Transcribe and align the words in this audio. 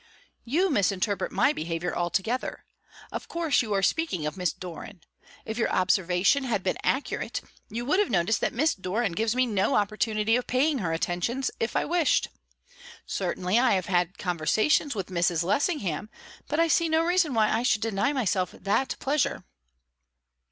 "You 0.45 0.71
misinterpret 0.71 1.31
my 1.31 1.53
behaviour 1.53 1.95
altogether. 1.95 2.65
Of 3.11 3.27
course, 3.27 3.61
you 3.61 3.71
are 3.75 3.83
speaking 3.83 4.25
of 4.25 4.35
Miss 4.35 4.51
Doran. 4.51 5.01
If 5.45 5.59
your 5.59 5.69
observation 5.69 6.43
had 6.43 6.63
been 6.63 6.79
accurate, 6.83 7.41
you 7.69 7.85
would 7.85 7.99
have 7.99 8.09
noticed 8.09 8.41
that 8.41 8.51
Miss 8.51 8.73
Doran 8.73 9.11
gives 9.11 9.35
me 9.35 9.45
no 9.45 9.75
opportunity 9.75 10.35
of 10.35 10.47
paying 10.47 10.79
her 10.79 10.91
attentions, 10.91 11.51
if 11.59 11.75
I 11.75 11.85
wished. 11.85 12.29
Certainly 13.05 13.59
I 13.59 13.73
have 13.75 13.85
had 13.85 14.17
conversations 14.17 14.95
with 14.95 15.09
Mrs. 15.09 15.43
Lessingham, 15.43 16.09
but 16.47 16.59
I 16.59 16.67
see 16.67 16.89
no 16.89 17.03
reason 17.03 17.35
why 17.35 17.51
I 17.51 17.61
should 17.61 17.81
deny 17.83 18.11
myself 18.11 18.53
that 18.59 18.95
pleasure." 18.97 19.43